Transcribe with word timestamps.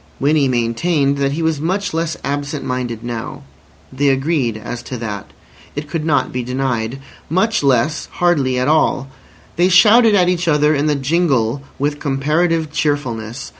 Winnie 0.19 0.47
maintained 0.47 1.17
that 1.19 1.33
he 1.33 1.43
was 1.43 1.61
much 1.61 1.93
less 1.93 2.17
"absent 2.23 2.65
minded" 2.65 3.03
now. 3.03 3.43
They 3.93 4.07
agreed 4.09 4.57
as 4.57 4.81
to 4.81 4.97
that. 4.97 5.29
It 5.75 5.87
could 5.87 6.03
not 6.03 6.31
be 6.31 6.41
denied. 6.41 6.97
Much 7.29 7.61
less—hardly 7.61 8.57
at 8.57 8.67
all. 8.67 9.09
They 9.57 9.69
shouted 9.69 10.15
at 10.15 10.27
each 10.27 10.47
other 10.47 10.73
in 10.73 10.87
the 10.87 10.95
jingle 10.95 11.61
with 11.77 11.99
comparative 11.99 12.71
cheerfulness. 12.71 13.49